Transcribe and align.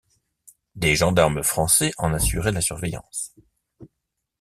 Des 0.73 0.95
gendarmes 0.95 1.43
français 1.43 1.91
en 1.99 2.11
assuraient 2.15 2.51
la 2.51 2.61
surveillance. 2.61 3.35